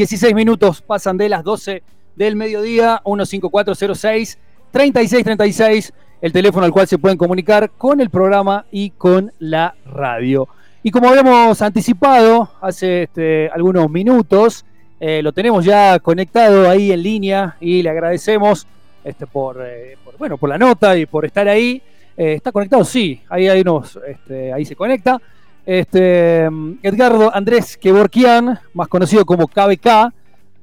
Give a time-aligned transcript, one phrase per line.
[0.00, 1.82] 16 minutos pasan de las 12
[2.16, 4.38] del mediodía, 15406
[4.70, 5.92] 3636,
[6.22, 10.48] el teléfono al cual se pueden comunicar con el programa y con la radio.
[10.82, 14.64] Y como habíamos anticipado hace este, algunos minutos,
[14.98, 18.66] eh, lo tenemos ya conectado ahí en línea y le agradecemos
[19.04, 21.82] este, por, eh, bueno, por la nota y por estar ahí.
[22.16, 22.86] Eh, ¿Está conectado?
[22.86, 25.20] Sí, ahí, hay unos, este, ahí se conecta.
[25.66, 26.44] Este,
[26.82, 30.12] Edgardo Andrés Kevorkian, más conocido como KBK,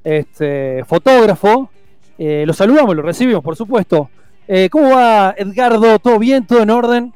[0.04, 1.70] este, fotógrafo.
[2.18, 4.10] lo saludamos, lo recibimos, por supuesto.
[4.72, 6.00] ¿Cómo va, Edgardo?
[6.00, 6.46] ¿Todo bien?
[6.46, 7.14] ¿Todo en orden?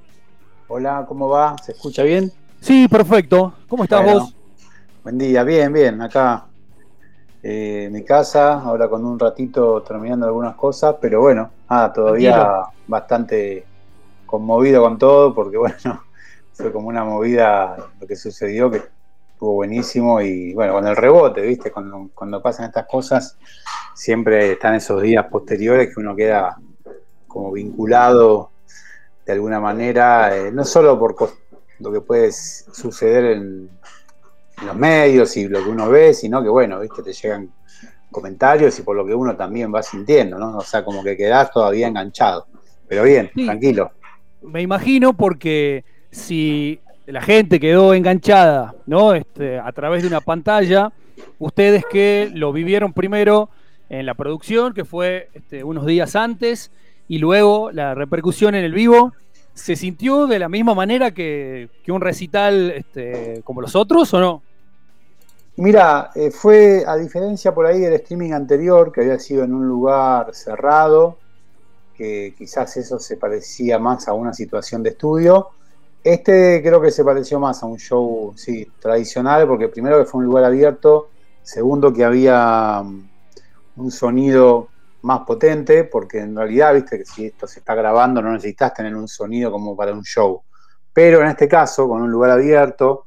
[0.67, 1.55] Hola, ¿cómo va?
[1.63, 2.31] ¿Se escucha bien?
[2.59, 3.54] Sí, perfecto.
[3.67, 4.35] ¿Cómo estás vos?
[5.04, 6.02] Buen día, bien, bien.
[6.02, 6.45] Acá
[7.43, 13.66] eh, mi casa, ahora con un ratito terminando algunas cosas, pero bueno, ah, todavía bastante
[14.27, 16.04] conmovido con todo, porque bueno,
[16.54, 18.82] fue como una movida lo que sucedió, que
[19.34, 21.71] estuvo buenísimo y bueno, con el rebote, ¿viste?
[21.71, 23.38] Cuando, cuando pasan estas cosas,
[23.94, 26.57] siempre están esos días posteriores que uno queda
[27.27, 28.52] como vinculado
[29.26, 31.16] de alguna manera, eh, no solo por
[31.79, 33.70] lo que puede suceder en,
[34.66, 37.52] los medios y lo que uno ve, sino que bueno, viste, te llegan
[38.12, 40.57] comentarios y por lo que uno también va sintiendo, ¿no?
[40.57, 42.46] O sea, como que quedás todavía enganchado.
[42.88, 43.90] Pero bien, tranquilo.
[44.44, 49.13] Me imagino porque si la gente quedó enganchada, ¿no?
[49.13, 50.91] Este, a través de una pantalla,
[51.40, 53.49] ustedes que lo vivieron primero
[53.90, 56.71] en la producción, que fue este, unos días antes,
[57.07, 59.13] y luego la repercusión en el vivo,
[59.54, 64.41] ¿se sintió de la misma manera que, un recital este, como los otros o no?
[65.57, 69.67] Mira, eh, fue a diferencia por ahí del streaming anterior, que había sido en un
[69.67, 71.17] lugar cerrado,
[71.97, 75.50] que quizás eso se parecía más a una situación de estudio.
[76.03, 80.19] Este creo que se pareció más a un show, sí, tradicional, porque primero que fue
[80.19, 81.09] un lugar abierto,
[81.44, 83.09] segundo que había mm,
[83.78, 84.69] un sonido
[85.03, 88.95] más potente, porque en realidad, viste que si esto se está grabando no necesitas tener
[88.95, 90.41] un sonido como para un show.
[90.94, 93.06] Pero en este caso, con un lugar abierto,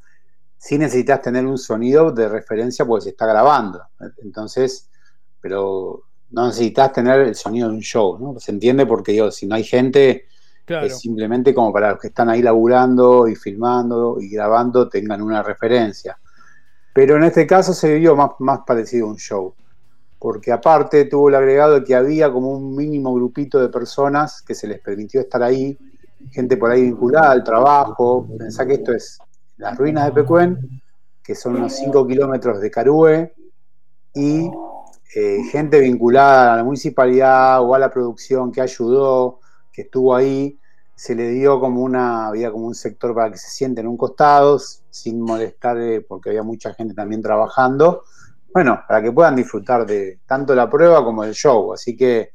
[0.56, 3.82] sí necesitas tener un sonido de referencia porque se está grabando.
[4.22, 4.88] Entonces,
[5.41, 8.41] pero no necesitas tener el sonido de un show, ¿no?
[8.41, 10.26] Se entiende porque digo, si no hay gente,
[10.66, 15.42] es simplemente como para los que están ahí laburando y filmando y grabando tengan una
[15.42, 16.19] referencia.
[16.92, 19.54] Pero en este caso se vivió más, más parecido a un show,
[20.19, 24.54] porque aparte tuvo el agregado de que había como un mínimo grupito de personas que
[24.54, 25.76] se les permitió estar ahí,
[26.30, 28.26] gente por ahí vinculada al trabajo.
[28.38, 29.19] Pensá que esto es
[29.56, 30.82] las ruinas de Pecuén,
[31.22, 33.31] que son unos 5 kilómetros de Carúe,
[34.14, 34.50] y
[35.16, 39.41] eh, gente vinculada a la municipalidad o a la producción que ayudó,
[39.75, 40.59] que estuvo ahí,
[40.95, 44.59] se le dio como una, había como un sector para que se sienten un costado,
[44.91, 48.05] sin molestar, eh, porque había mucha gente también trabajando,
[48.53, 52.31] bueno, para que puedan disfrutar de tanto la prueba como el show, así que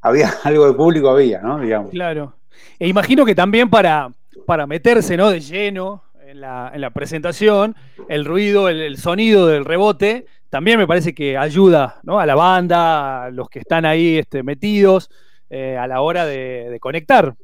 [0.00, 1.58] había algo de público, había, ¿no?
[1.58, 1.90] Digamos.
[1.90, 2.34] Claro.
[2.78, 4.12] E imagino que también para,
[4.46, 5.30] para meterse, ¿no?
[5.30, 7.74] De lleno en la, presentación,
[8.08, 13.30] el ruido, el, sonido del rebote, también me parece que ayuda a la banda, a
[13.30, 15.10] los que están ahí este, metidos,
[15.50, 17.34] eh, a la hora de, conectar.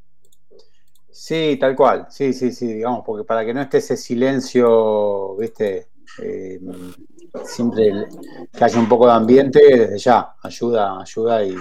[1.10, 5.88] Sí, tal cual, sí, sí, sí, digamos, porque para que no esté ese silencio, viste,
[6.22, 6.60] eh,
[7.44, 7.92] siempre
[8.53, 11.54] que haya un poco de ambiente, desde ya, ayuda, ayuda y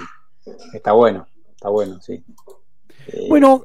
[0.74, 2.24] está bueno, está bueno, sí.
[3.30, 3.64] bueno,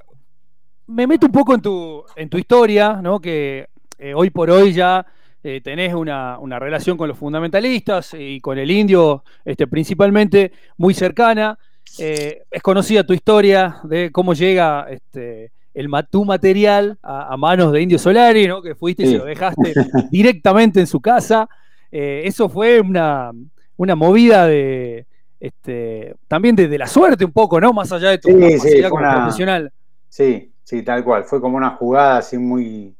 [0.88, 3.20] me meto un poco en tu, en tu historia, ¿no?
[3.20, 3.68] Que
[3.98, 5.04] eh, hoy por hoy ya
[5.42, 11.58] eh, tenés una, relación con los fundamentalistas y con el indio, este, principalmente muy cercana.
[11.98, 17.82] Eh, es conocida tu historia de cómo llega este, el tu material a, manos de
[17.82, 18.62] Indio Solari, ¿no?
[18.62, 19.74] Que fuiste y se lo dejaste
[20.10, 21.48] directamente en su casa.
[21.90, 23.32] eso fue una,
[23.76, 25.06] movida de.
[25.40, 27.72] Este, también de, la suerte un poco, ¿no?
[27.72, 29.72] Más allá de tu capacidad como profesional.
[30.08, 31.24] Sí, Sí, tal cual.
[31.24, 32.94] Fue como una jugada así muy,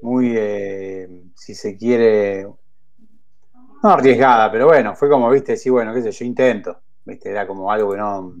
[0.00, 2.48] muy, eh, si se quiere,
[3.82, 6.80] no arriesgada, pero bueno, fue como, viste, sí, bueno, qué sé yo, intento.
[7.04, 8.34] Viste, era como algo que no,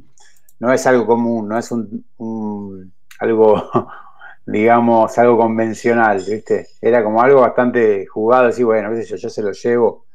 [0.60, 3.70] no es algo común, no es un, algo,
[4.46, 6.68] digamos, algo convencional, viste.
[6.80, 10.06] Era como algo bastante jugado, así, bueno, qué sé yo, yo se lo llevo.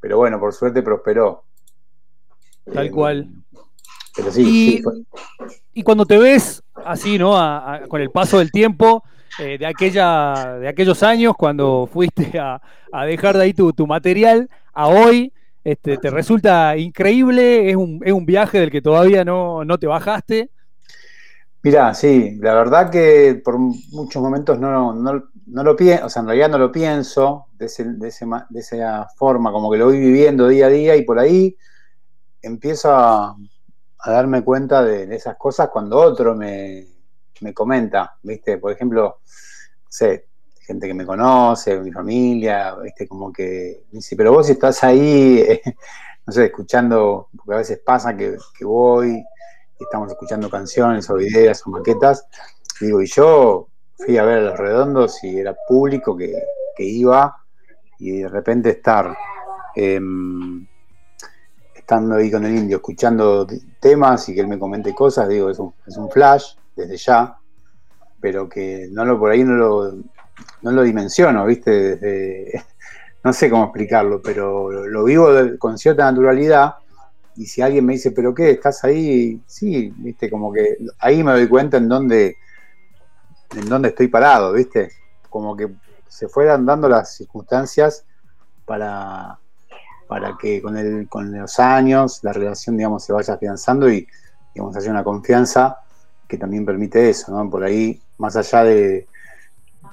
[0.00, 1.44] Pero bueno, por suerte prosperó.
[2.72, 3.28] Tal cual.
[4.16, 4.82] Pero sí,
[5.72, 7.32] y, cuando te ves así, ¿no?
[7.88, 9.04] con el paso del tiempo,
[9.38, 12.60] eh, de, aquella, de aquellos años, cuando fuiste a,
[13.06, 15.32] dejar de ahí tu, material, a hoy,
[15.72, 17.70] este, ¿te resulta increíble?
[17.70, 20.50] ¿Es un, viaje del que todavía no, te bajaste?
[21.62, 24.94] Mira, sí, la verdad que por muchos momentos no,
[25.46, 29.78] lo pienso, o sea, en realidad no lo pienso de, de, esa forma, como que
[29.78, 31.56] lo voy viviendo día a día y por ahí
[32.42, 33.36] empiezo a,
[34.06, 36.86] darme cuenta de, esas cosas cuando otro me,
[37.52, 38.58] comenta, ¿viste?
[38.58, 40.26] Por ejemplo, no sé,
[40.70, 43.08] gente que me conoce, mi familia, ¿viste?
[43.08, 45.60] Como que dice, pero vos estás ahí,
[46.26, 49.24] no sé, escuchando, porque a veces pasa que, que voy
[49.84, 52.26] estamos escuchando canciones o ideas o maquetas.
[52.80, 56.34] Digo, y yo fui a ver a los redondos y era público que,
[56.82, 57.36] iba
[57.98, 59.14] y de repente estar
[59.76, 60.66] em,
[61.74, 63.46] estando ahí con el indio, escuchando
[63.78, 67.36] temas y que él me comente cosas, digo, es un, es un flash desde ya,
[68.18, 69.92] pero que no lo por ahí no lo,
[70.62, 71.96] no lo dimensiono, ¿viste?
[71.96, 72.64] Desde,
[73.24, 75.28] no sé cómo explicarlo, pero lo vivo
[75.58, 76.74] con cierta naturalidad
[77.36, 78.50] y si alguien me dice, ¿pero qué?
[78.50, 79.40] ¿Estás ahí?
[79.46, 82.36] Sí, viste, como que ahí me doy cuenta en dónde,
[83.56, 84.90] en dónde estoy parado, viste.
[85.28, 85.68] Como que
[86.08, 88.04] se fueran dando las circunstancias
[88.66, 89.38] para,
[90.06, 94.06] para que con, con los años la relación, digamos, se vaya afianzando y,
[94.54, 95.78] digamos, haya una confianza
[96.26, 97.48] que también permite eso, ¿no?
[97.48, 99.06] Por ahí, más allá de,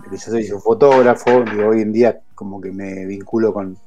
[0.09, 3.77] que yo soy un fotógrafo, y hoy en día como que me vinculo con,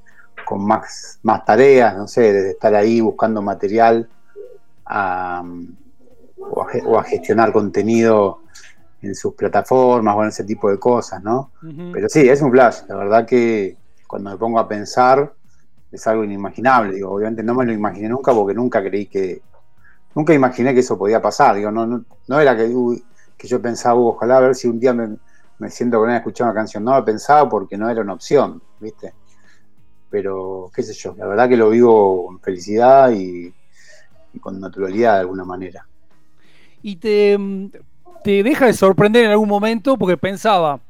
[0.45, 4.09] con más, más tareas, no sé, desde estar ahí buscando material
[4.85, 8.41] o, a, gestionar contenido
[9.03, 11.53] en sus plataformas o en ese tipo de cosas, ¿no?
[11.93, 13.77] Pero sí, es un flash, la verdad que
[14.07, 15.33] cuando me pongo a pensar
[15.93, 19.43] es algo inimaginable, digo, obviamente no me lo imaginé nunca porque nunca creí que,
[20.15, 22.73] nunca imaginé que eso podía pasar, digo, no, no, era que,
[23.37, 25.17] que yo pensaba, ojalá a ver si un día me,
[25.61, 28.15] me siento con él a escuchar una canción, no lo pensaba porque no era una
[28.15, 29.15] opción, ¿viste?
[30.11, 33.55] pero qué sé yo, la verdad que lo vivo con felicidad y,
[34.41, 35.87] con naturalidad de alguna manera.
[36.83, 37.39] Y te,
[38.23, 40.81] te, deja de sorprender en algún momento porque pensaba,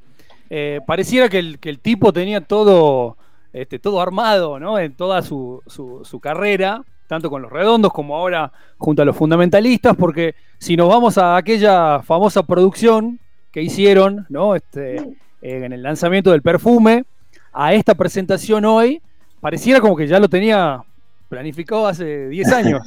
[0.48, 3.16] eh, pareciera que el, que el, tipo tenía todo,
[3.52, 4.78] este, todo armado ¿no?
[4.78, 9.96] en toda su, su, carrera, tanto con los redondos como ahora junto a los fundamentalistas,
[9.96, 13.20] porque si nos vamos a aquella famosa producción
[13.52, 14.54] que hicieron ¿no?
[14.54, 15.06] este, eh,
[15.42, 17.04] en el lanzamiento del perfume,
[17.52, 19.02] a esta presentación hoy,
[19.40, 20.82] pareciera como que ya lo tenía
[21.28, 22.82] planificado hace 10 años.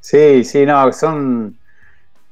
[0.00, 1.56] sí, sí, no, son.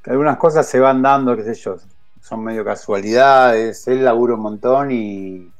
[0.04, 1.76] Algunas cosas se van dando, qué sé yo,
[2.20, 3.86] son medio casualidades.
[3.88, 5.50] Él labura un montón y.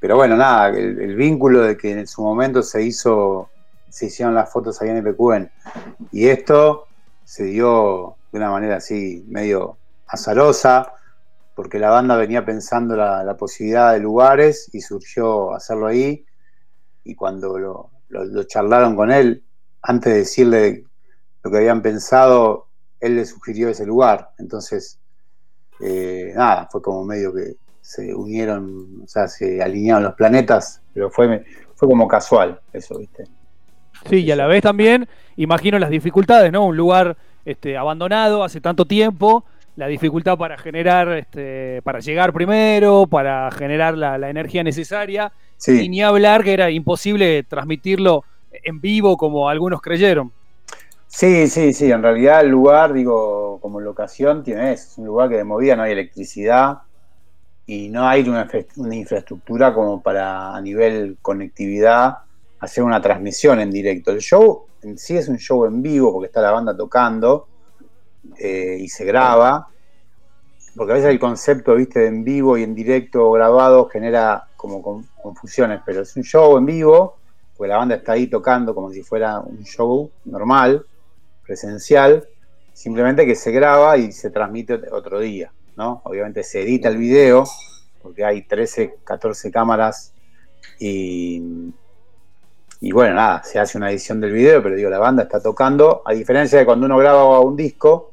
[0.00, 3.50] pero bueno, nada, el, vínculo de que en su momento se hizo.
[3.88, 5.50] Se hicieron las fotos ahí en PQN.
[6.12, 6.86] Y esto
[7.24, 10.92] se dio de una manera así, medio azarosa
[11.56, 16.26] porque la banda venía pensando la, posibilidad de lugares y surgió hacerlo ahí.
[17.02, 17.90] Y cuando lo,
[18.44, 19.42] charlaron con él,
[19.80, 20.84] antes de decirle
[21.42, 22.66] lo que habían pensado,
[23.00, 24.32] él le sugirió ese lugar.
[24.38, 24.98] Entonces,
[25.80, 31.10] eh, nada, fue como medio que se unieron, o sea, se alinearon los planetas, pero
[31.10, 31.42] fue,
[31.74, 33.24] fue como casual eso, ¿viste?
[34.10, 36.66] Sí, y a la vez también, imagino las dificultades, ¿no?
[36.66, 37.16] Un lugar
[37.46, 43.96] este, abandonado hace tanto tiempo la dificultad para generar, este, para llegar primero, para generar
[43.96, 45.32] la, energía necesaria,
[45.66, 50.32] y ni hablar que era imposible transmitirlo en vivo como algunos creyeron.
[51.06, 55.28] Sí, sí, sí, en realidad el lugar, digo, como locación tiene eso, es un lugar
[55.28, 56.78] que de movida no hay electricidad
[57.66, 62.18] y no hay una, una infraestructura como para a nivel conectividad
[62.60, 64.10] hacer una transmisión en directo.
[64.10, 67.48] El show en sí es un show en vivo porque está la banda tocando,
[68.38, 69.68] eh, y se graba,
[70.76, 75.04] porque a veces el concepto, viste, de en vivo y en directo grabado genera como
[75.22, 77.16] confusiones, pero es un show en vivo,
[77.56, 80.84] porque la banda está ahí tocando como si fuera un show normal,
[81.42, 82.28] presencial,
[82.72, 86.02] simplemente que se graba y se transmite otro día, ¿no?
[86.04, 87.44] Obviamente se edita el video,
[88.02, 90.12] porque hay 13, 14 cámaras
[90.78, 91.72] y,
[92.80, 96.02] y bueno, nada, se hace una edición del video, pero digo, la banda está tocando,
[96.04, 98.12] a diferencia de cuando uno graba un disco,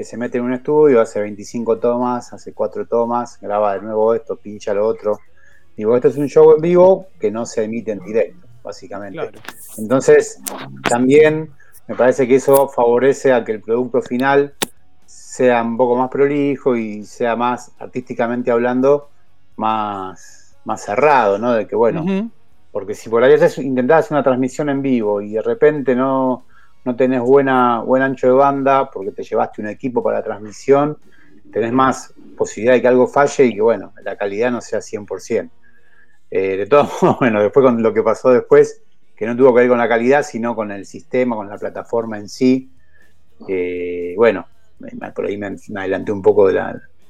[0.00, 4.14] que se mete en un estudio, hace 25 tomas, hace 4 tomas, graba de nuevo
[4.14, 5.18] esto, pincha lo otro.
[5.76, 9.30] Digo, esto es un show en vivo que no se emite en directo, básicamente.
[9.76, 10.40] Entonces,
[10.88, 11.50] también
[11.86, 14.54] me parece que eso favorece a que el producto final
[15.04, 19.10] sea un poco más prolijo y sea más, artísticamente hablando,
[19.56, 21.52] más, más cerrado, ¿no?
[21.52, 22.30] De que, bueno,
[22.72, 26.46] porque si por ahí intentás hacer una transmisión en vivo y de repente no,
[26.84, 30.96] no tenés buena, buen ancho de banda porque te llevaste un equipo para la transmisión,
[31.52, 35.50] tenés más posibilidad de que algo falle y que, bueno, la calidad no sea 100%.
[36.30, 38.82] Eh, de todos modos, bueno, después con lo que pasó después,
[39.16, 42.18] que no tuvo que ver con la calidad, sino con el sistema, con la plataforma
[42.18, 42.70] en sí.
[43.48, 44.46] Eh, bueno,
[45.14, 46.60] por ahí me, adelanté un poco de,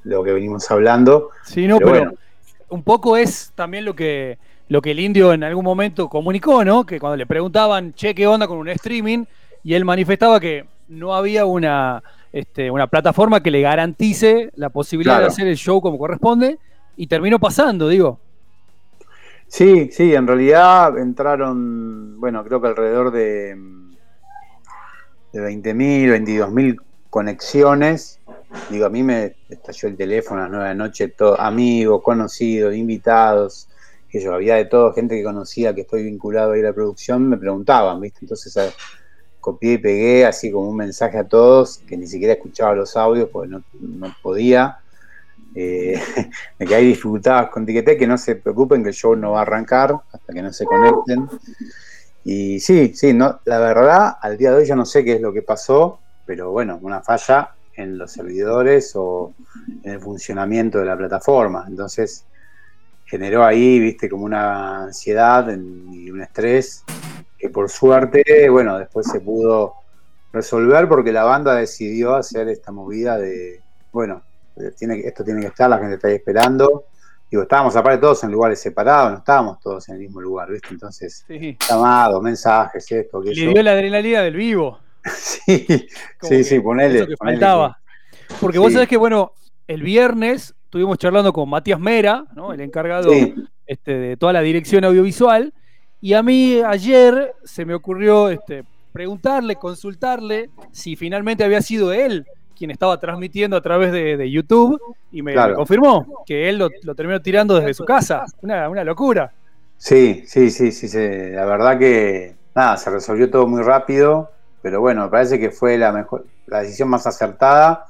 [0.03, 1.29] lo que venimos hablando.
[1.43, 2.13] Sí, no, pero,
[2.69, 4.37] un poco es también lo que,
[4.69, 6.85] lo que el indio en algún momento comunicó, ¿no?
[6.85, 9.25] Que cuando le preguntaban, che, ¿qué onda con un streaming?
[9.63, 12.03] Y él manifestaba que no había una,
[12.33, 16.59] este, una plataforma que le garantice la posibilidad de hacer el show como corresponde,
[16.95, 18.19] y terminó pasando, digo.
[19.47, 23.55] Sí, sí, en realidad entraron, bueno, creo que alrededor de,
[25.33, 26.77] de 20.000, 22.000
[27.09, 28.19] conexiones.
[28.69, 32.01] Digo, a mí me estalló el teléfono a las 9 de la noche, todo, amigos,
[32.03, 33.67] conocidos, invitados,
[34.09, 36.75] que yo había de todo, gente que conocía que estoy vinculado a ir a la
[36.75, 38.19] producción, me preguntaban, ¿viste?
[38.21, 38.73] Entonces
[39.41, 43.29] copié y pegué así como un mensaje a todos, que ni siquiera escuchaba los audios
[43.29, 44.77] porque no, podía.
[45.53, 45.99] Eh,
[46.59, 49.41] me quedé dificultades con Tiquete, que no se preocupen que el show no va a
[49.41, 51.27] arrancar hasta que no se conecten.
[52.23, 55.21] Y sí, sí, no, la verdad, al día de hoy yo no sé qué es
[55.21, 59.33] lo que pasó, pero bueno, una falla en los servidores o
[59.83, 61.65] en el funcionamiento de la plataforma.
[61.67, 62.25] Entonces
[63.05, 67.00] generó ahí, viste, como una ansiedad y un estrés que
[67.51, 69.75] por suerte, bueno, después se pudo
[70.33, 74.23] resolver porque la banda decidió hacer esta movida de, bueno,
[74.77, 76.85] tiene, esto tiene que estar, la gente está ahí esperando.
[77.29, 80.67] Digo, estábamos aparte todos en lugares separados, no estábamos todos en el mismo lugar, ¿viste?
[80.71, 81.25] Entonces,
[81.69, 84.79] llamados, mensajes, esto, que Le dio la adrenalina del vivo.
[85.15, 85.65] sí,
[86.21, 87.07] sí, sí, ponele.
[87.07, 87.79] que faltaba.
[88.39, 89.31] Porque vos sabés que, bueno,
[89.67, 92.53] el viernes estuvimos charlando con Matías Mera, ¿no?
[92.53, 93.11] el encargado
[93.65, 95.53] este, de toda la dirección audiovisual,
[96.01, 102.25] y a mí ayer se me ocurrió este, preguntarle, consultarle si finalmente había sido él
[102.57, 104.79] quien estaba transmitiendo a través de, YouTube
[105.11, 108.25] y me, confirmó que él lo, terminó tirando desde su casa.
[108.41, 109.31] Una, locura.
[109.77, 110.87] Sí, sí, sí, sí,
[111.31, 114.29] La verdad que nada, se resolvió todo muy rápido,
[114.61, 117.87] pero bueno, me parece que fue la mejor, la decisión más acertada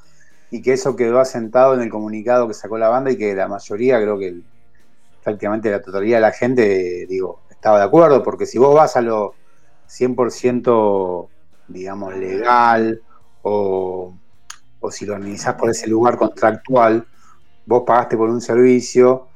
[0.51, 3.49] y que eso quedó asentado en el comunicado que sacó la banda y que la
[3.49, 4.35] mayoría, creo que
[5.21, 9.01] prácticamente la totalidad de la gente, digo, estaba de acuerdo, porque si vos vas a
[9.01, 9.35] lo
[9.87, 11.27] 100%,
[11.67, 12.99] digamos, legal
[13.43, 14.15] o,
[14.89, 17.05] si lo organizás por ese lugar contractual,
[17.67, 19.27] vos pagaste por un servicio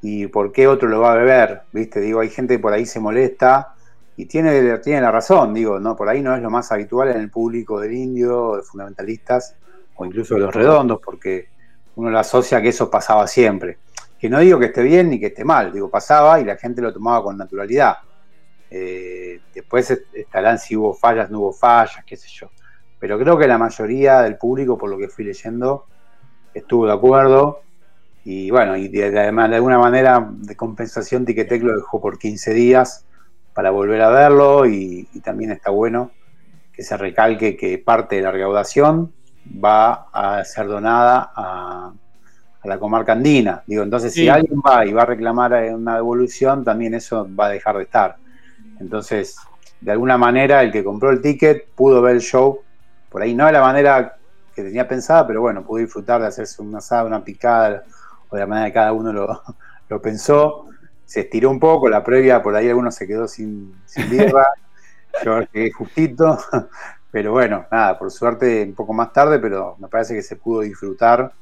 [0.00, 2.00] y por qué otro lo va a beber, ¿viste?
[2.00, 3.74] Digo, hay gente que por ahí se molesta
[4.16, 7.20] y tiene, tiene la razón, digo, no, por ahí no es lo más habitual en
[7.20, 9.54] el público del indio, de fundamentalistas
[9.96, 11.50] o incluso de los redondos, porque
[11.96, 13.76] uno lo asocia que eso pasaba siempre
[14.26, 16.82] que no digo que esté bien ni que esté mal, digo, pasaba y la gente
[16.82, 17.98] lo tomaba con naturalidad.
[18.68, 22.50] Eh, después estarán si hubo fallas, no hubo fallas, qué sé yo.
[22.98, 25.86] Pero creo que la mayoría del público, por lo que fui leyendo,
[26.52, 27.60] estuvo de acuerdo.
[28.24, 33.06] Y bueno, y además de, alguna manera de compensación, Tiquetec lo dejó por 15 días
[33.54, 36.10] para volver a verlo y, y también está bueno
[36.72, 39.12] que se recalque que parte de la recaudación
[39.64, 41.92] va a ser donada a
[42.66, 43.62] la comarca andina.
[43.66, 47.50] Digo, entonces si alguien va y va a reclamar una devolución, también eso va a
[47.50, 48.16] dejar de estar.
[48.80, 49.36] Entonces,
[49.80, 52.60] de alguna manera, el que compró el ticket pudo ver el show,
[53.10, 54.16] por ahí no de la manera
[54.54, 57.84] que tenía pensada, pero bueno, pudo disfrutar de hacerse una asada, una picada,
[58.28, 59.12] o de la manera que cada uno
[59.88, 60.66] lo, pensó.
[61.04, 64.46] Se estiró un poco, la previa por ahí alguno se quedó sin, sin birra,
[65.24, 66.38] yo quedé justito,
[67.10, 70.62] pero bueno, nada, por suerte un poco más tarde, pero me parece que se pudo
[70.62, 71.32] disfrutar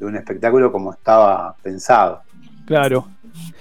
[0.00, 2.22] de un espectáculo como estaba pensado.
[2.66, 3.06] Claro.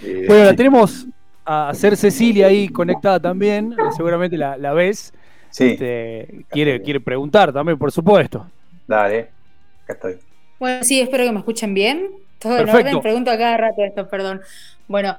[0.02, 1.06] Eh, bueno, la tenemos
[1.46, 5.14] a Ser Cecilia ahí conectada también, seguramente la, ves.
[5.52, 5.72] Sí.
[5.72, 8.48] Este, quiere, quiere preguntar también, por supuesto.
[8.88, 9.30] Dale,
[9.84, 10.18] acá estoy.
[10.60, 12.08] Bueno, sí, espero que me escuchen bien.
[12.40, 14.42] Todo en orden, pregunto a cada rato esto, perdón.
[14.88, 15.18] Bueno,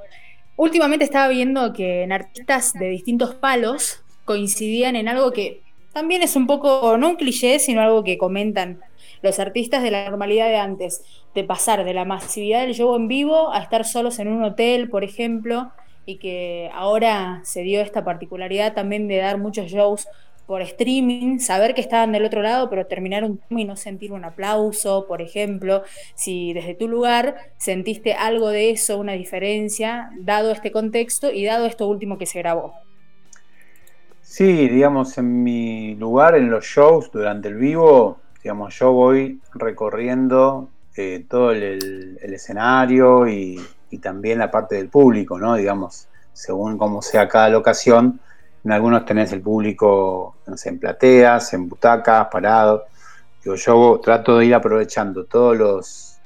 [0.56, 5.60] últimamente estaba viendo que en artistas de distintos palos coincidían en algo que
[5.92, 8.80] también es un poco, no un cliché, sino algo que comentan
[9.22, 13.08] los artistas de la normalidad de antes, de pasar de la masividad del show en
[13.08, 15.70] vivo a estar solos en un hotel, por ejemplo,
[16.06, 20.08] y que ahora se dio esta particularidad también de dar muchos shows
[20.50, 24.24] por streaming, saber que estaban del otro lado, pero terminar un y no sentir un
[24.24, 25.84] aplauso, por ejemplo,
[26.16, 31.66] si desde tu lugar sentiste algo de eso, una diferencia, dado este contexto y dado
[31.66, 32.74] esto último que se grabó.
[34.22, 40.68] Sí, digamos, en mi lugar, en los shows durante el vivo, digamos, yo voy recorriendo
[40.96, 43.60] eh, todo el, escenario y,
[44.00, 45.56] también la parte del público, ¿no?
[45.56, 48.20] Digamos, según cómo sea cada locación,
[48.64, 52.82] en algunos tenés el público, no sé, en plateas, en butacas, parados.
[53.42, 56.18] Digo, yo trato de ir aprovechando todos los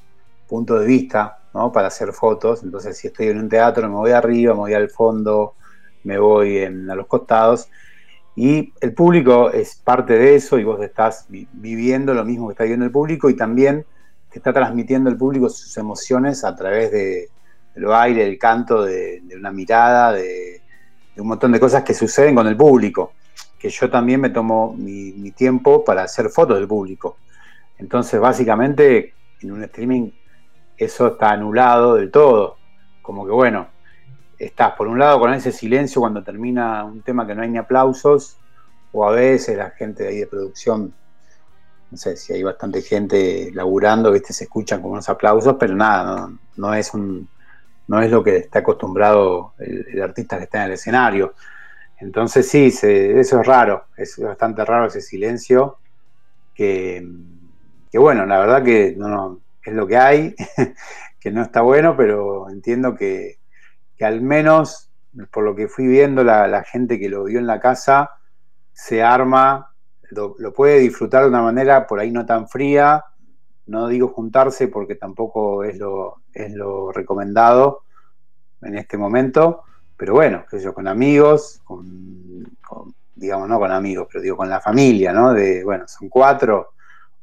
[0.46, 1.72] puntos de vista, ¿no?
[1.72, 2.62] Para hacer fotos.
[2.62, 5.54] Entonces, si estoy en un teatro, me voy arriba, me voy al fondo,
[6.04, 7.68] me voy a los costados
[8.36, 12.64] Y el público es parte de eso y vos estás viviendo lo mismo que está
[12.64, 13.86] viviendo el público y también
[14.30, 17.28] te está transmitiendo el público sus emociones a través de,
[17.74, 20.60] del baile, del canto, de, una mirada, de,
[21.16, 23.12] un montón de cosas que suceden con el público.
[23.58, 27.18] Que yo también me tomo mi, tiempo para hacer fotos del público.
[27.78, 30.10] Entonces, básicamente, en un streaming
[30.76, 32.56] eso está anulado del todo.
[33.02, 33.68] Como que bueno,
[34.44, 37.58] estás por un lado con ese silencio cuando termina un tema que no hay ni
[37.58, 38.36] aplausos,
[38.92, 40.94] o a veces la gente de ahí de producción,
[41.90, 44.32] no sé si hay bastante gente laburando, ¿viste?
[44.32, 47.28] se escuchan como unos aplausos, pero nada, no, es un
[47.86, 51.34] no es lo que está acostumbrado el, artista que está en el escenario.
[51.98, 55.78] Entonces sí, eso es raro, es bastante raro ese silencio,
[56.54, 57.06] que,
[57.90, 60.34] que bueno, la verdad que no, es lo que hay,
[61.20, 63.38] que no está bueno, pero entiendo que,
[63.96, 64.90] que al menos,
[65.30, 68.10] por lo que fui viendo, la, gente que lo vio en la casa
[68.72, 69.72] se arma,
[70.10, 73.04] lo, puede disfrutar de una manera por ahí no tan fría,
[73.66, 77.82] no digo juntarse porque tampoco es lo, es lo recomendado
[78.62, 79.62] en este momento,
[79.96, 82.44] pero bueno, que yo, con amigos, con,
[83.14, 85.32] digamos, no con amigos, pero digo con la familia, ¿no?
[85.32, 86.72] De, bueno, son cuatro,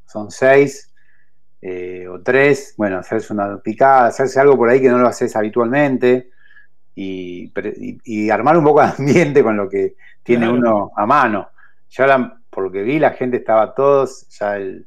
[0.06, 0.92] son seis,
[1.62, 5.36] eh, o tres, bueno, hacerse una picada, hacerse algo por ahí que no lo haces
[5.36, 6.32] habitualmente,
[6.96, 11.50] y, armar un poco de ambiente con lo que tiene uno a mano.
[11.90, 14.86] Ya por lo que vi, la gente estaba todos ya el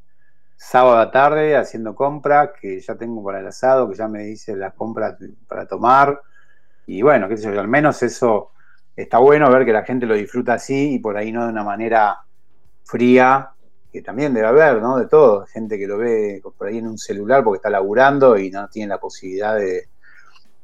[0.57, 4.57] sábado a tarde haciendo compras, que ya tengo para el asado, que ya me dice
[4.57, 6.21] las compras para tomar.
[6.87, 8.53] Y bueno, qué sé yo, al menos eso
[8.97, 11.65] está bueno ver que la gente lo disfruta así y por ahí no de una
[11.65, 12.19] manera
[12.85, 13.51] fría,
[13.93, 14.99] que también debe haber, ¿no?
[14.99, 18.51] De todo, gente que lo ve por ahí en un celular porque está laburando y
[18.51, 19.89] no tiene la posibilidad de,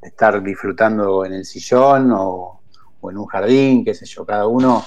[0.01, 2.61] estar disfrutando en el sillón o,
[3.03, 4.83] en un jardín, qué sé yo, cada uno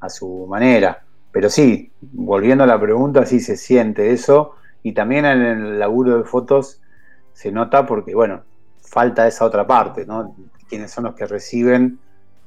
[0.00, 1.04] a su manera.
[1.32, 4.52] Pero sí, volviendo a la pregunta, sí se siente eso.
[4.82, 6.80] Y también en el laburo de fotos
[7.32, 8.42] se nota porque, bueno,
[8.80, 10.34] falta esa otra parte, ¿no?
[10.68, 11.98] Quienes son los que reciben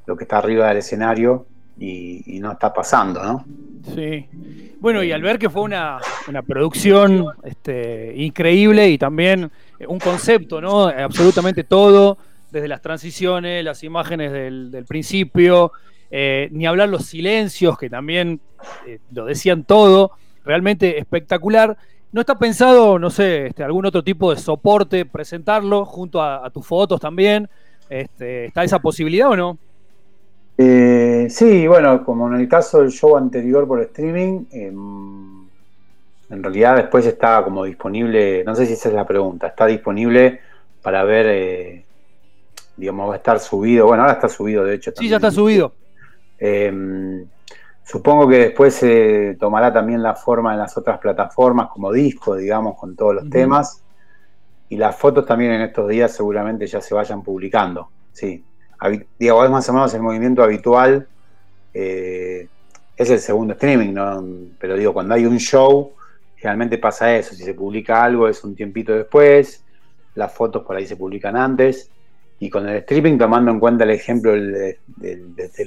[0.05, 1.45] lo que está arriba del escenario
[1.79, 3.45] y, no está pasando, ¿no?
[3.95, 4.27] Sí.
[4.79, 5.99] Bueno, y al ver que fue una,
[6.45, 9.51] producción este, increíble y también
[9.87, 10.87] un concepto, ¿no?
[10.87, 12.17] Absolutamente todo,
[12.51, 15.71] desde las transiciones, las imágenes del, principio,
[16.11, 18.39] eh, ni hablar los silencios, que también
[18.87, 20.11] eh, lo decían todo,
[20.43, 21.77] realmente espectacular.
[22.11, 26.65] ¿No está pensado, no sé, este, algún otro tipo de soporte, presentarlo junto a, tus
[26.65, 27.47] fotos también?
[27.89, 29.59] Este, ¿Está esa posibilidad o no?
[30.61, 35.47] Eh, sí, bueno, como en el caso del show anterior por streaming, em,
[36.29, 40.41] en realidad después está como disponible, no sé si esa es la pregunta, está disponible
[40.81, 41.85] para ver, eh,
[42.75, 44.91] digamos, va a estar subido, bueno, ahora está subido de hecho.
[44.97, 45.71] Sí, ya está subido.
[46.37, 47.25] Em,
[47.85, 52.77] supongo que después se tomará también la forma en las otras plataformas como disco, digamos,
[52.77, 53.81] con todos los temas.
[54.67, 58.43] Y las fotos también en estos días seguramente ya se vayan publicando, sí
[59.17, 61.07] digo, es más o menos el movimiento habitual,
[61.73, 62.47] eh,
[62.95, 63.95] es el segundo streaming.
[64.59, 65.93] Pero digo, cuando hay un show,
[66.35, 69.63] generalmente pasa eso, si se publica algo es un tiempito después,
[70.15, 71.89] las fotos por ahí se publican antes,
[72.39, 74.77] y con el streaming, tomando en cuenta el ejemplo de,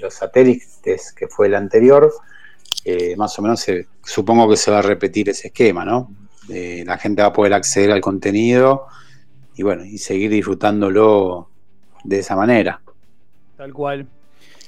[0.01, 2.11] los satélites, que fue el anterior,
[2.85, 3.66] eh, más o menos
[4.03, 6.11] supongo que se va a repetir ese esquema, ¿no?
[6.48, 8.87] Eh, la gente va a poder acceder al contenido
[9.55, 11.48] y bueno, y seguir disfrutándolo
[12.05, 12.81] de esa manera.
[13.62, 14.07] Tal cual.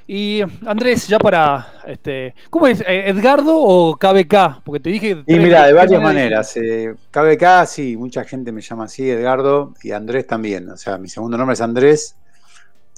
[0.07, 2.81] Y Andrés, ya para, este, ¿cómo es?
[2.83, 4.63] Eh, ¿Edgardo o KBK?
[4.63, 5.25] Porque te dije...
[5.27, 6.57] Y mira, de varias maneras.
[6.57, 10.71] Eh, KBK, sí, mucha gente me llama así, Edgardo, y Andrés también.
[10.71, 12.15] O sea, mi segundo nombre es Andrés,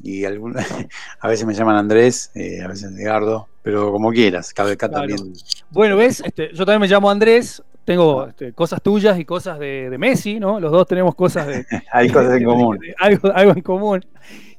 [0.03, 0.25] y
[1.21, 5.33] a veces me llaman Andrés, eh, a veces Edgardo, pero como quieras, KBK también.
[5.71, 9.97] Bueno, ves, este, yo también me llamo Andrés, tengo este, cosas tuyas y cosas de,
[9.99, 10.61] Messi, ¿no?
[10.61, 11.65] Los dos tenemos cosas de...
[11.91, 12.81] Hay cosas en común.
[12.99, 14.05] algo, algo en común.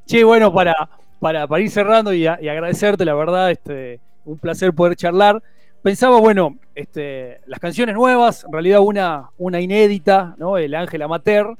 [0.07, 0.73] Che, bueno, para
[1.19, 5.41] para, ir cerrando y, agradecerte, la verdad, este, un placer poder charlar.
[5.81, 10.57] Pensaba, bueno, este, las canciones nuevas, en realidad una, una inédita, ¿no?
[10.57, 11.55] El Ángel Amateur,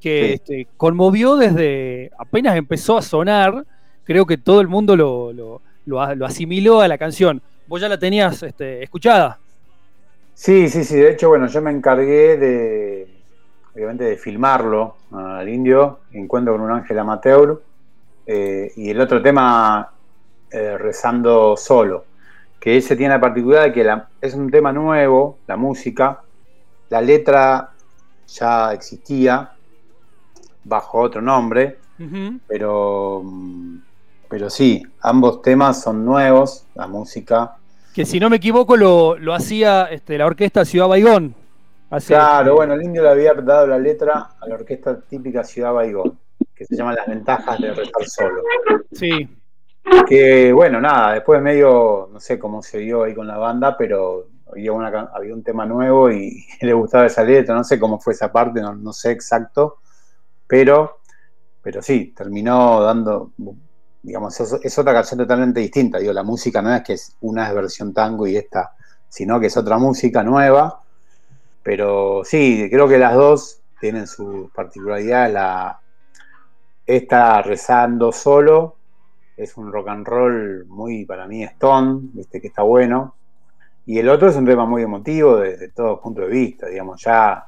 [0.00, 3.64] que este, conmovió desde apenas empezó a sonar,
[4.04, 5.60] creo que todo el mundo lo,
[6.26, 7.40] asimiló a la canción.
[7.68, 9.38] ¿Vos ya la tenías este, escuchada?
[10.34, 10.96] Sí, sí, sí.
[10.96, 13.08] De hecho, bueno, yo me encargué de,
[13.74, 17.62] obviamente, de filmarlo al indio, Encuentro con un ángel amateur.
[18.26, 19.92] Eh, y el otro tema,
[20.50, 22.04] eh, Rezando Solo,
[22.60, 26.20] que ese tiene la particularidad de que es un tema nuevo, la música,
[26.90, 27.70] la letra
[28.28, 29.50] ya existía
[30.64, 31.78] bajo otro nombre,
[32.46, 33.22] pero,
[34.28, 37.56] pero sí, ambos temas son nuevos, la música.
[37.94, 41.34] Que si no me equivoco lo, hacía este, la orquesta Ciudad Baigón.
[42.06, 46.18] claro, bueno, el indio le había dado la letra a la orquesta típica Ciudad Baigón,
[46.62, 48.42] que se llama Las ventajas de rezar solo.
[48.92, 49.28] Sí.
[50.06, 54.28] Que bueno, nada, después medio, no sé cómo se dio ahí con la banda, pero
[54.50, 54.72] había,
[55.12, 58.60] había un tema nuevo y le gustaba esa letra, no sé cómo fue esa parte,
[58.60, 59.78] no, sé exacto,
[60.46, 61.00] pero,
[61.62, 63.32] pero sí, terminó dando,
[64.02, 67.54] digamos, es, otra canción totalmente distinta, digo, la música no es que es una es
[67.54, 68.72] versión tango y esta,
[69.08, 70.82] sino que es otra música nueva,
[71.62, 75.81] pero sí, creo que las dos tienen sus particularidades, la,
[76.86, 78.76] esta rezando solo,
[79.36, 83.14] es un rock and roll muy, para mí, stone, viste que está bueno,
[83.84, 87.46] y el otro es un tema muy emotivo desde todo punto de vista, digamos, ya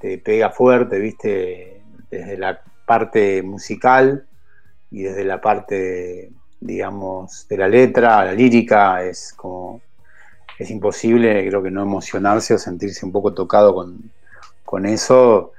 [0.00, 4.26] te, pega fuerte, viste, desde la parte musical
[4.90, 9.80] y desde la parte, digamos, de la letra, la lírica, es como,
[10.58, 14.10] es imposible, creo que no emocionarse o sentirse un poco tocado con,
[14.64, 15.52] con eso.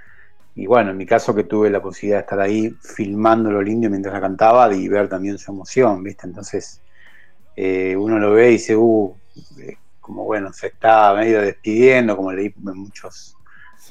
[0.55, 3.89] Y bueno, en mi caso que tuve la posibilidad de estar ahí filmando lo lindo
[3.89, 6.27] mientras la cantaba y ver también su emoción, ¿viste?
[6.27, 6.79] Entonces
[7.55, 9.15] eh, uno lo ve y dice, uh,
[9.59, 13.35] eh, como bueno, se está medio despidiendo, como leí en muchos,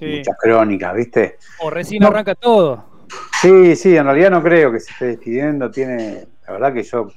[0.00, 1.38] muchas crónicas, ¿viste?
[1.60, 2.92] O recién arranca todo.
[3.40, 7.08] Sí, sí, en realidad no creo que se esté despidiendo, tiene, la verdad que yo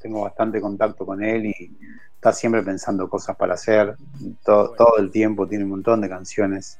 [0.00, 1.78] tengo bastante contacto con él y
[2.14, 3.96] está siempre pensando cosas para hacer,
[4.44, 6.78] todo, todo el tiempo tiene un montón de canciones,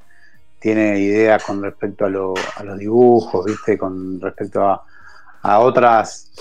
[0.64, 3.76] tiene ideas con respecto a, a los dibujos, ¿viste?
[3.76, 6.32] Con respecto a, otras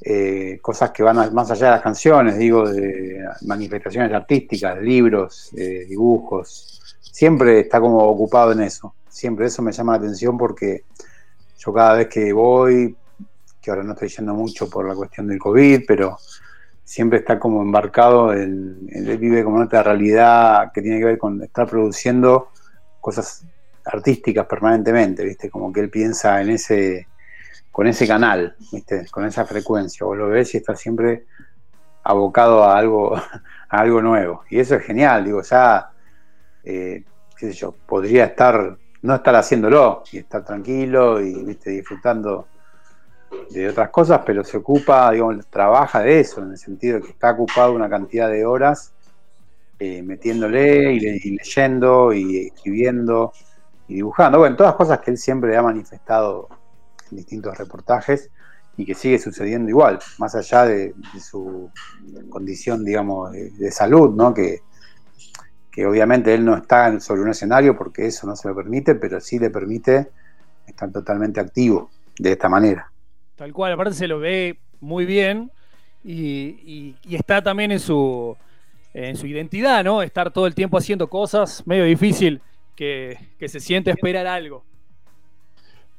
[0.00, 5.86] eh, cosas que van más allá de las canciones, digo, de manifestaciones artísticas, libros, eh,
[5.88, 6.96] dibujos.
[7.00, 8.92] Siempre está como ocupado en eso.
[9.08, 10.82] Siempre eso me llama la atención porque
[11.56, 12.96] yo cada vez que voy,
[13.62, 16.18] que ahora no estoy yendo mucho por la cuestión del COVID, pero
[16.82, 21.40] siempre está como embarcado, él vive como en otra realidad que tiene que ver con
[21.40, 22.48] estar produciendo
[23.00, 23.44] cosas
[23.92, 25.50] artísticas permanentemente, ¿viste?
[25.50, 27.06] Como que él piensa en ese
[27.70, 29.06] con ese canal, ¿viste?
[29.10, 30.04] con esa frecuencia.
[30.04, 31.24] Vos lo ves y está siempre
[32.02, 33.16] abocado a algo,
[33.68, 34.44] a algo nuevo.
[34.50, 35.90] Y eso es genial, digo, ya,
[36.64, 37.04] eh,
[37.36, 41.70] qué sé yo, podría estar, no estar haciéndolo y estar tranquilo y ¿viste?
[41.70, 42.48] disfrutando
[43.50, 47.12] de otras cosas, pero se ocupa, digamos, trabaja de eso, en el sentido de que
[47.12, 48.92] está ocupado una cantidad de horas
[49.78, 51.00] eh, metiéndole y,
[51.30, 53.32] leyendo y escribiendo
[53.90, 54.38] y dibujando.
[54.38, 56.48] Bueno, todas cosas que él siempre ha manifestado
[57.10, 58.30] distintos reportajes
[58.76, 61.70] y que sigue sucediendo igual, más allá de, su
[62.30, 64.32] condición, digamos, de, salud, ¿no?
[64.32, 64.60] Que,
[65.72, 69.20] que, obviamente él no está sobre un escenario porque eso no se lo permite, pero
[69.20, 70.08] sí le permite
[70.66, 72.90] estar totalmente activo de esta manera.
[73.34, 75.50] Tal cual, aparte se lo ve muy bien
[76.04, 78.36] y, está también en su,
[78.94, 80.00] en su identidad, ¿no?
[80.00, 82.40] Estar todo el tiempo haciendo cosas, medio difícil
[82.74, 84.64] que, que se siente esperar algo.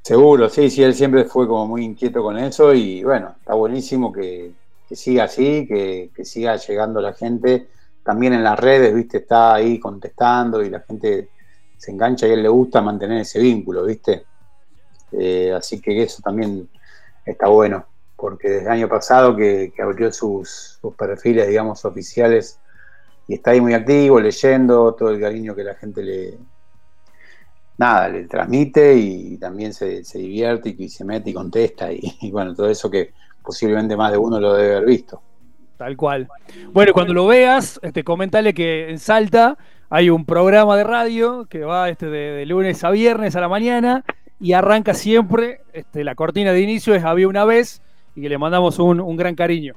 [0.04, 4.12] Seguro, sí, sí, él siempre fue como muy inquieto con eso y bueno, está buenísimo
[4.12, 4.52] que,
[4.90, 7.68] siga así, que, siga llegando la gente.
[8.04, 11.30] También en las redes, viste, está ahí contestando y la gente
[11.78, 14.26] se engancha y a él le gusta mantener ese vínculo, viste.
[15.12, 16.68] Eh, así que eso también
[17.24, 22.60] está bueno, porque desde el año pasado que, abrió sus, sus, perfiles, digamos, oficiales
[23.28, 26.38] y está ahí muy activo, leyendo todo el cariño que la gente le,
[27.78, 32.70] nada, le transmite y también se, divierte y, se mete y contesta y, bueno, todo
[32.70, 33.12] eso que
[33.44, 35.22] posiblemente más de uno lo debe haber visto.
[35.78, 36.28] Tal cual.
[36.74, 39.58] Bueno, cuando lo veas, este, comentale que en Salta
[39.90, 44.06] hay un programa de radio que va este, de, lunes a viernes a la mañana
[44.40, 47.82] y arranca siempre, este, la cortina de inicio es Había una vez
[48.16, 49.74] y que le mandamos un, gran cariño.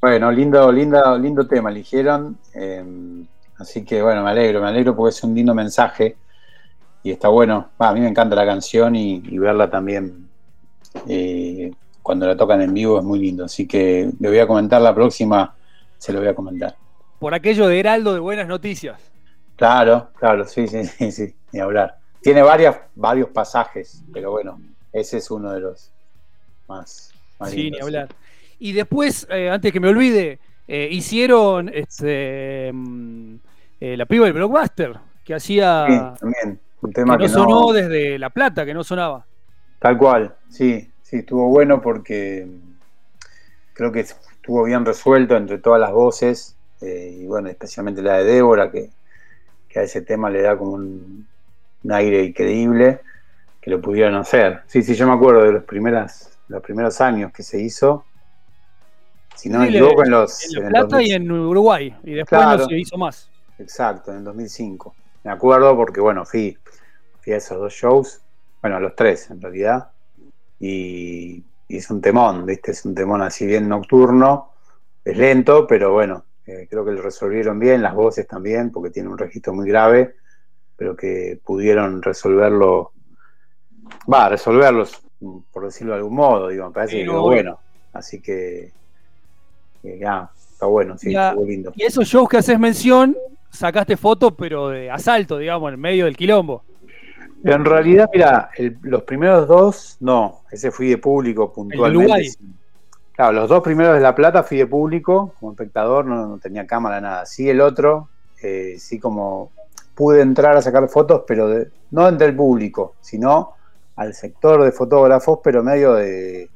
[0.00, 2.38] Bueno, lindo, lindo, lindo tema eligieron.
[2.54, 2.82] Eh,
[3.58, 6.16] así que bueno, me alegro, me alegro porque es un lindo mensaje
[7.08, 7.70] y está bueno.
[7.78, 10.28] a mí me encanta la canción y, verla también
[11.08, 13.46] eh, cuando la tocan en vivo es muy lindo.
[13.46, 15.56] Así que le voy a comentar la próxima,
[15.96, 16.76] se lo voy a comentar.
[17.18, 19.00] Por aquello de Heraldo de Buenas Noticias.
[19.56, 21.96] Claro, claro, sí, sí, sí, sí, ni hablar.
[22.20, 24.60] Tiene varias, varios pasajes, pero bueno,
[24.92, 25.90] ese es uno de los
[26.66, 28.08] más, más Sí, ni hablar.
[28.58, 33.36] Y después, eh, antes que me olvide, eh, hicieron este, mm,
[33.80, 35.86] la piba del blockbuster, que hacía.
[35.88, 39.26] Sí, también que, no sonó desde La Plata, que no sonaba.
[39.78, 42.46] Tal cual, sí, sí, estuvo bueno porque
[43.72, 48.24] creo que estuvo bien resuelto entre todas las voces, eh, y bueno, especialmente la de
[48.24, 48.90] Débora, que,
[49.76, 51.26] a ese tema le da como un,
[51.88, 53.00] aire increíble,
[53.60, 54.62] que lo pudieron hacer.
[54.66, 58.04] Sí, sí, yo me acuerdo de los, primeras, los primeros años que se hizo,
[59.36, 60.52] Si no me equivoco, en los.
[60.56, 61.96] En La Plata y en Uruguay.
[62.02, 63.30] Y después no se hizo más.
[63.58, 64.94] Exacto, en el 2005.
[65.22, 66.58] Me acuerdo porque, bueno, fui,
[67.20, 68.20] fui a esos dos shows.
[68.60, 69.90] Bueno, a los tres en realidad.
[70.60, 72.70] Y, es un temón, ¿viste?
[72.70, 74.52] Es un temón así bien nocturno.
[75.04, 77.82] Es lento, pero bueno, eh, creo que lo resolvieron bien.
[77.82, 80.16] Las voces también, porque tiene un registro muy grave.
[80.76, 82.92] Pero que pudieron resolverlo.
[84.12, 85.02] Va, resolverlos,
[85.52, 87.58] por decirlo de algún modo, digo, me parece que quedó bueno.
[87.92, 88.72] Así que
[89.82, 91.72] ya, está bueno, sí, estuvo lindo.
[91.74, 93.16] Y esos shows que haces mención,
[93.50, 96.62] sacaste fotos, pero de asalto, digamos, en medio del quilombo.
[97.44, 98.50] En realidad, mira,
[98.82, 102.34] los primeros dos, no, ese fui de público puntualmente.
[103.12, 107.00] Claro, los dos primeros de La Plata fui de público, como espectador, no, tenía cámara,
[107.00, 107.26] nada.
[107.26, 108.08] Sí, el otro,
[108.40, 109.50] eh, sí como
[109.94, 111.48] pude entrar a sacar fotos, pero
[111.90, 113.54] no entre el público, sino
[113.96, 116.48] al sector de fotógrafos, pero medio de...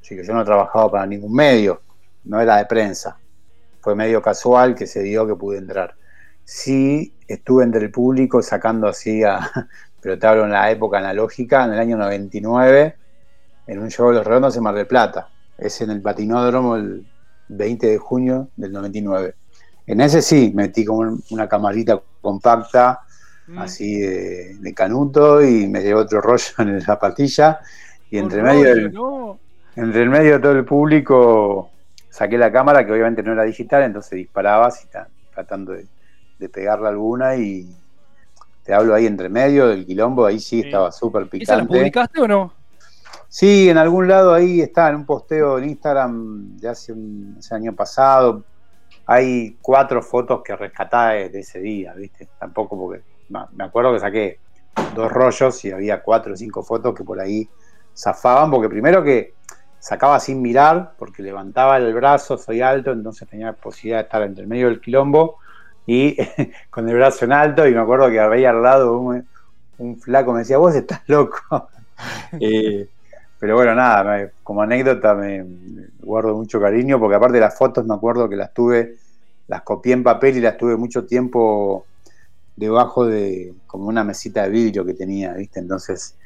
[0.00, 1.82] Sí, que yo no trabajaba para ningún medio,
[2.24, 3.18] no era de prensa.
[3.80, 5.94] Fue medio casual que se dio que pude entrar.
[6.42, 9.40] Sí, estuve entre el público sacando así a,
[10.06, 12.94] pero te hablo en la época analógica, en el año 99,
[13.66, 15.30] en un show de los redondos en Mar del Plata.
[15.58, 17.04] Es en el patinódromo el
[17.48, 19.34] 20 de junio del 99.
[19.84, 23.00] En ese sí, metí como una camarita compacta,
[23.48, 23.58] mm.
[23.58, 27.58] así de, canuto, y me llevé otro rollo en la zapatilla.
[28.08, 29.40] Y entre medio,
[29.74, 31.68] entre el medio de todo el público
[32.10, 34.86] saqué la cámara, que obviamente no era digital, entonces disparaba así,
[35.34, 37.68] tratando de, pegarla alguna y
[38.66, 41.44] te hablo ahí entre medio del quilombo, ahí sí, estaba súper picante.
[41.44, 42.52] ¿Esa la publicaste o no?
[43.28, 47.74] Sí, en algún lado ahí está, en un posteo en Instagram de hace un año
[47.74, 48.42] pasado.
[49.06, 52.28] Hay cuatro fotos que rescataba de ese día, ¿viste?
[52.40, 53.04] Tampoco porque.
[53.28, 54.40] me acuerdo que saqué
[54.96, 57.48] dos rollos y había cuatro o cinco fotos que por ahí
[57.96, 59.34] zafaban, porque primero que
[59.78, 64.42] sacaba sin mirar, porque levantaba el brazo, soy alto, entonces tenía posibilidad de estar entre
[64.42, 65.38] el medio del quilombo
[65.86, 66.16] y
[66.70, 69.26] con el brazo en alto, y me acuerdo que había al lado un,
[70.00, 71.68] flaco, me decía, vos estás loco.
[72.38, 72.86] Eh,
[73.38, 75.46] pero bueno, nada, como anécdota me,
[76.00, 78.96] guardo mucho cariño, porque aparte de las fotos me acuerdo que las tuve,
[79.48, 81.86] las copié en papel y las tuve mucho tiempo
[82.54, 85.60] debajo de como una mesita de vidrio que tenía, ¿viste?
[85.60, 86.16] Entonces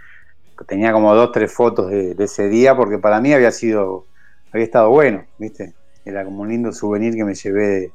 [0.66, 4.06] tenía como dos, tres fotos de, ese día, porque para mí había sido,
[4.52, 5.74] había estado bueno, ¿viste?
[6.04, 7.92] Era como un lindo souvenir que me llevé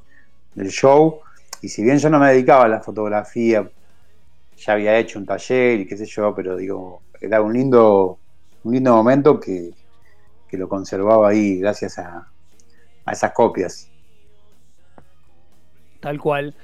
[0.55, 1.19] del show.
[1.61, 3.69] Y si bien yo no me dedicaba a la fotografía,
[4.57, 8.19] ya había hecho un taller y qué sé yo, pero digo, era un lindo,
[8.63, 9.71] un lindo momento que,
[10.51, 12.29] lo conservaba ahí gracias a,
[13.03, 13.89] a esas copias.
[15.99, 16.55] Tal cual.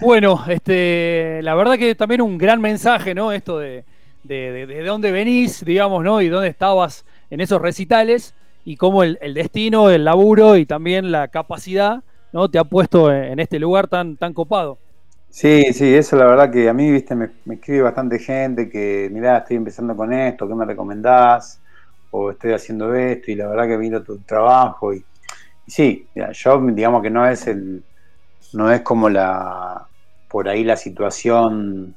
[0.00, 3.32] Bueno, este, la verdad que también un gran mensaje, ¿no?
[3.32, 3.84] Esto de,
[4.24, 6.20] de, dónde venís, digamos, ¿no?
[6.20, 11.28] Y dónde estabas en esos recitales y cómo el, destino, el laburo y también la
[11.28, 12.02] capacidad,
[12.34, 12.50] ¿no?
[12.50, 14.76] Te ha puesto en este lugar tan, tan copado.
[15.30, 19.38] Sí, sí, eso la verdad que a mí, viste, me, escribe bastante gente que, mirá,
[19.38, 21.60] estoy empezando con esto, ¿qué me recomendás?
[22.10, 25.04] O estoy haciendo esto y la verdad que miro tu trabajo y,
[25.66, 27.84] sí, yo digamos que no es el,
[28.52, 29.86] no es como la,
[30.28, 31.94] por ahí la situación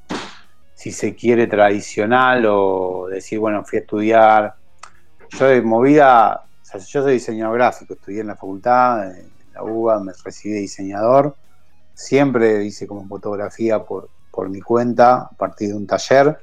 [0.75, 4.55] si se quiere, tradicional o decir, bueno, fui a estudiar.
[5.31, 6.43] Yo de movida,
[6.87, 9.11] yo soy diseñador gráfico, estudié en la facultad,
[9.63, 11.35] UBA, me recibí diseñador.
[11.93, 16.37] Siempre hice como fotografía por, por mi cuenta, a partir de un taller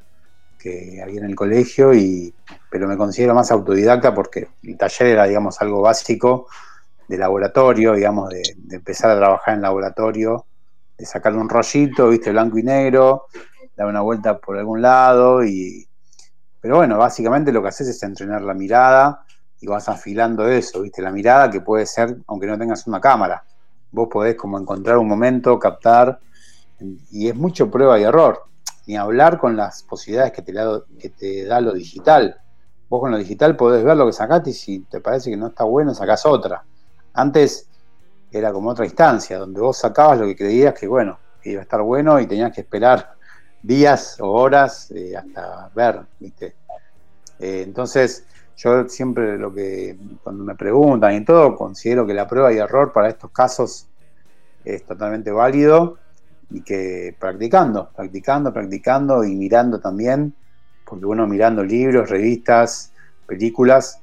[0.59, 2.35] que había en el colegio, y,
[2.71, 6.49] pero me considero más autodidacta porque el taller era, digamos, algo básico
[7.07, 10.47] de laboratorio, digamos, de, empezar a trabajar en laboratorio,
[10.97, 13.27] de sacarle un rollito, viste, blanco y negro,
[13.77, 15.87] dar una vuelta por algún lado y...
[16.61, 19.24] Pero bueno, básicamente lo que haces es entrenar la mirada
[19.65, 21.01] y vas afilando eso, ¿viste?
[21.01, 23.43] La mirada que puede ser, aunque no tengas una cámara.
[23.91, 26.21] Vos podés como encontrar un momento, captar,
[27.11, 28.43] y es mucho prueba y error.
[28.87, 32.37] Ni hablar con las posibilidades que te, da, que te da lo digital.
[32.91, 35.47] Vos con lo digital podés ver lo que sacaste y si te parece que no
[35.47, 36.63] está bueno, sacás otra.
[37.15, 37.67] Antes
[38.31, 41.63] era como otra instancia, donde vos sacabas lo que creías que, bueno, que iba a
[41.63, 43.15] estar bueno y tenías que esperar
[43.63, 46.55] días o horas eh, hasta ver, ¿viste?
[47.39, 52.53] Eh, entonces, yo siempre lo que, cuando me preguntan y todo, considero que la prueba
[52.53, 53.89] y error para estos casos
[54.65, 55.99] es totalmente válido
[56.51, 60.35] y que practicando, practicando, practicando y mirando también,
[60.85, 62.93] porque uno mirando libros, revistas,
[63.27, 64.01] películas,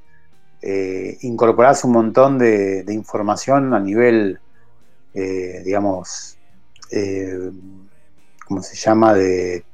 [0.60, 4.38] eh, incorporás un montón de, información a nivel,
[5.14, 6.38] digamos,
[8.46, 9.64] ¿cómo se llama?, de,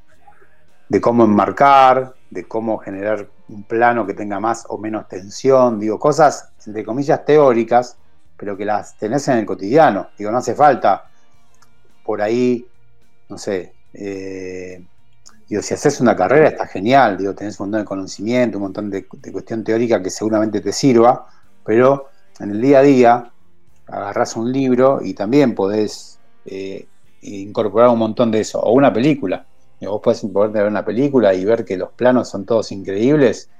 [1.00, 6.50] cómo enmarcar, de cómo generar un plano que tenga más o menos tensión, digo, cosas,
[6.66, 7.96] entre comillas, teóricas,
[8.37, 10.08] pero que las tenés en el cotidiano.
[10.16, 11.08] Digo, no hace falta
[12.04, 12.66] por ahí,
[13.28, 14.82] no sé, eh,
[15.48, 18.90] digo, si haces una carrera está genial, digo, tenés un montón de conocimiento, un montón
[18.90, 21.26] de, cuestión teórica que seguramente te sirva,
[21.64, 22.08] pero
[22.38, 23.32] en el día a día
[23.87, 26.87] agarrás un libro y también podés eh,
[27.22, 29.44] incorporar un montón de eso, o una película.
[29.86, 33.50] Vos podés ver una película y ver que los planos son todos increíbles,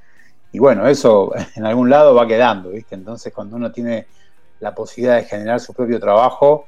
[0.53, 2.95] y bueno, eso en algún lado va quedando, ¿viste?
[2.95, 4.07] Entonces cuando uno tiene
[4.61, 6.67] la posibilidad de generar su propio trabajo,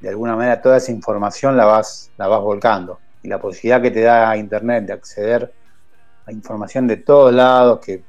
[0.00, 3.00] de alguna manera toda esa información la vas, la vas volcando.
[3.22, 5.52] Y la posibilidad que te da Internet de acceder
[6.26, 8.04] a información de todos lados, que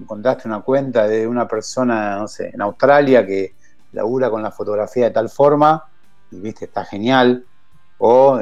[0.00, 3.54] encontraste una cuenta de una persona, no sé, en Australia que
[3.92, 5.84] labura con la fotografía de tal forma,
[6.30, 7.44] y viste, está genial.
[7.98, 8.38] O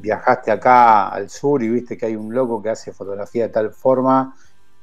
[0.00, 3.70] viajaste acá al sur y viste que hay un loco que hace fotografía de tal
[3.70, 4.34] forma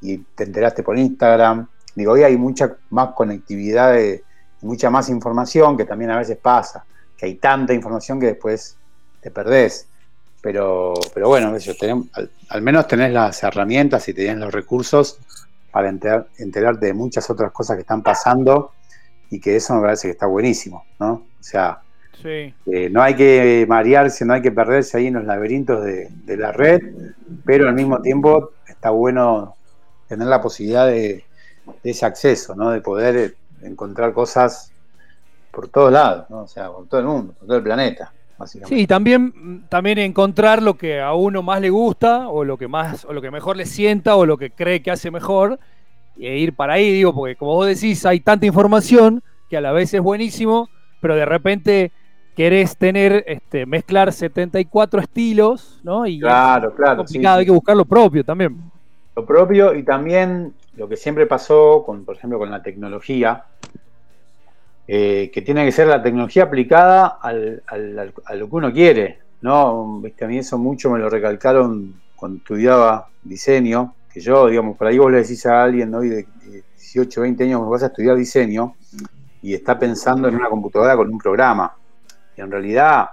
[0.01, 1.67] y te enteraste por Instagram.
[1.95, 4.21] Digo, hoy hay mucha más conectividad, y
[4.61, 8.77] mucha más información que también a veces pasa, que hay tanta información que después
[9.21, 9.87] te perdés.
[10.41, 11.53] Pero, pero bueno,
[12.49, 15.19] al, menos tenés las herramientas y tenés los recursos
[15.71, 18.71] para enterarte de muchas otras cosas que están pasando
[19.29, 21.11] y que eso me parece que está buenísimo, ¿no?
[21.39, 21.81] O sea,
[22.23, 26.37] eh, no hay que marearse, no hay que perderse ahí en los laberintos de, de
[26.37, 26.81] la red,
[27.45, 29.55] pero al mismo tiempo está bueno
[30.07, 31.23] tener la posibilidad de,
[31.83, 32.69] ese acceso, ¿no?
[32.71, 34.71] De poder eh, encontrar cosas
[35.51, 36.43] por todos lados, ¿no?
[36.43, 38.13] O sea, por todo el mundo, por todo el planeta.
[38.65, 43.03] Sí, también, también encontrar lo que a uno más le gusta, o lo que más,
[43.05, 45.59] o lo que mejor le sienta, o lo que cree que hace mejor,
[46.19, 49.71] e ir para ahí, digo, porque como vos decís, hay tanta información que a la
[49.71, 50.69] vez es buenísimo,
[51.01, 51.91] pero de repente
[52.37, 56.07] querés tener, este, mezclar 74 estilos, ¿no?
[56.07, 56.97] Y claro, claro.
[56.97, 58.55] complicado, hay que buscar lo propio también
[59.17, 63.45] lo propio y también lo que siempre pasó, con, por ejemplo, con la tecnología,
[64.87, 69.17] eh, que tiene que ser la tecnología aplicada al, a lo que uno quiere.
[69.41, 69.99] ¿no?
[70.01, 70.25] ¿Viste?
[70.25, 74.99] A mí eso mucho me lo recalcaron cuando estudiaba diseño, que yo, digamos, por ahí
[74.99, 76.27] vos le decís a alguien hoy de
[76.75, 78.75] 18, 20 años vas a estudiar diseño
[79.41, 81.73] y está pensando en una computadora con un programa.
[82.37, 83.09] En realidad,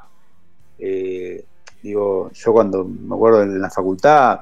[0.79, 1.45] eh,
[1.83, 4.41] digo, yo cuando me acuerdo en la facultad,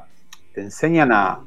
[0.53, 1.41] te enseñan a,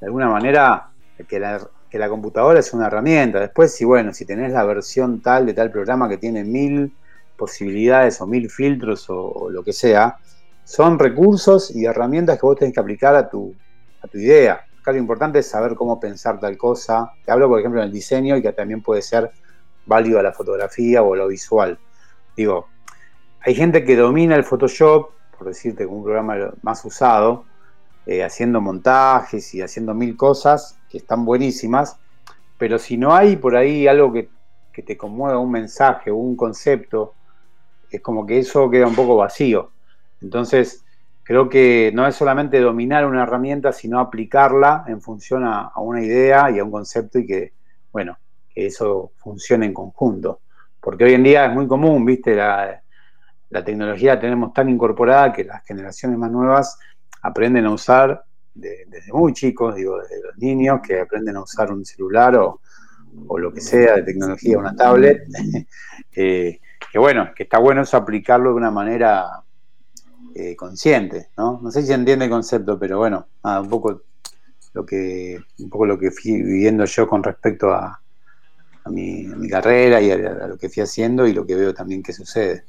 [0.00, 0.90] de alguna manera,
[1.28, 3.40] que la, que la computadora es una herramienta.
[3.40, 6.92] Después, si bueno, si tenés la versión tal de tal programa que tiene mil
[7.36, 10.16] posibilidades o mil filtros o, lo que sea,
[10.64, 13.54] son recursos y herramientas que vos tenés que aplicar a tu,
[14.02, 14.64] a tu idea.
[14.80, 17.12] Acá lo importante es saber cómo pensar tal cosa.
[17.24, 19.30] Te hablo, por ejemplo, en el diseño y que también puede ser
[19.86, 21.78] válido a la fotografía o lo visual.
[22.36, 22.68] Digo,
[23.42, 27.44] hay gente que domina el Photoshop, por decirte como un programa más usado,
[28.06, 31.98] eh, haciendo montajes y haciendo mil cosas que están buenísimas,
[32.58, 34.28] pero si no hay por ahí algo que,
[34.82, 37.12] te conmueva, un mensaje o un concepto,
[37.90, 39.72] es como que eso queda un poco vacío.
[40.22, 40.82] Entonces,
[41.22, 46.50] creo que no es solamente dominar una herramienta, sino aplicarla en función a, una idea
[46.50, 47.52] y a un concepto y que,
[47.92, 48.16] bueno,
[48.54, 50.40] que eso funcione en conjunto.
[50.80, 52.80] Porque hoy en día es muy común, viste, la,
[53.50, 56.78] la tecnología la tenemos tan incorporada que las generaciones más nuevas
[57.22, 61.84] aprenden a usar desde muy chicos, digo, desde los niños que aprenden a usar un
[61.84, 62.60] celular o,
[63.38, 65.26] lo que sea de tecnología, una tablet,
[66.12, 69.42] que bueno, que está bueno eso aplicarlo de una manera
[70.34, 71.60] eh, consciente, ¿no?
[71.60, 74.02] No sé si entiende el concepto, pero bueno, un poco
[74.74, 78.00] lo que, un poco lo que fui viviendo yo con respecto a,
[78.86, 82.64] mi, carrera y a, lo que fui haciendo y lo que veo también que sucede.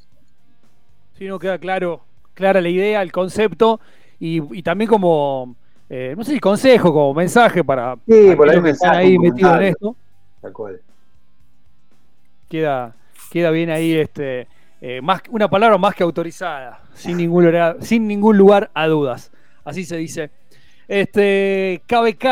[1.22, 2.00] Sí, no queda claro,
[2.34, 3.78] clara la idea, el concepto
[4.18, 5.54] y, también como,
[5.88, 9.94] eh, no sé si consejo, como mensaje para, sí, por ahí metidos en esto.
[10.40, 10.80] Tal cual.
[12.48, 12.96] Queda,
[13.30, 14.48] queda bien ahí este,
[14.80, 19.30] eh, más, una palabra más que autorizada, sin ningún, lugar, sin ningún lugar a dudas.
[19.62, 20.32] Así se dice.
[20.88, 22.24] Este, KBK,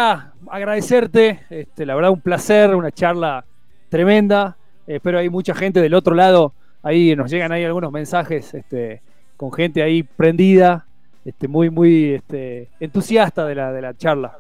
[0.51, 3.45] agradecerte, este, la verdad un placer, una charla
[3.89, 4.57] tremenda.
[4.85, 9.03] espero hay mucha gente del otro lado, ahí nos llegan ahí algunos mensajes este,
[9.37, 10.87] con gente ahí prendida,
[11.25, 14.39] este, muy, muy este, entusiasta de la, de la charla.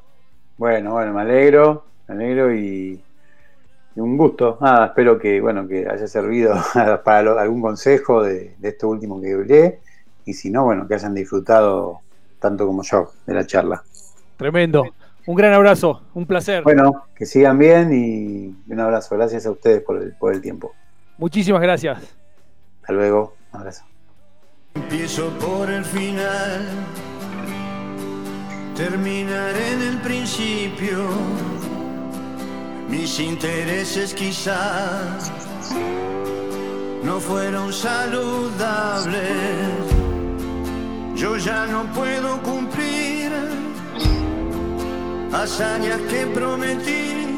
[0.56, 3.00] Bueno, bueno, me alegro, me alegro y,
[3.96, 4.58] un gusto.
[4.60, 6.54] Nada, espero que, bueno, que haya servido
[7.04, 9.80] para algún consejo de, esto último que hablé
[10.24, 12.00] y si no, bueno, que hayan disfrutado
[12.38, 13.82] tanto como yo de la charla.
[14.36, 14.84] Tremendo.
[15.26, 16.62] Un gran abrazo, un placer.
[16.62, 19.16] Bueno, que sigan bien y un abrazo.
[19.16, 20.72] Gracias a ustedes por el, por el tiempo.
[21.18, 22.19] Muchísimas gracias.
[22.90, 23.36] Hasta luego.
[23.52, 23.84] Un abrazo.
[24.74, 26.66] Empiezo por el final.
[28.74, 30.98] Terminar en el principio.
[32.88, 35.30] Mis intereses quizás
[37.04, 39.20] no fueron saludables.
[41.14, 43.30] Yo ya no puedo cumplir
[45.32, 47.36] hazañas que prometí.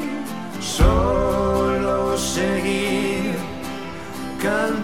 [0.62, 3.34] Solo seguir
[4.40, 4.82] cantando.